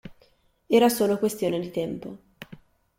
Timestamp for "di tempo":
1.59-2.17